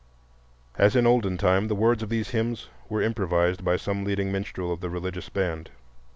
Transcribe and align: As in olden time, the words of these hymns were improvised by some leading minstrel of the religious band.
As 0.79 0.95
in 0.95 1.05
olden 1.05 1.37
time, 1.37 1.67
the 1.67 1.75
words 1.75 2.01
of 2.01 2.09
these 2.09 2.31
hymns 2.31 2.69
were 2.89 3.03
improvised 3.03 3.63
by 3.63 3.75
some 3.75 4.03
leading 4.03 4.31
minstrel 4.31 4.73
of 4.73 4.81
the 4.81 4.89
religious 4.89 5.29
band. 5.29 5.69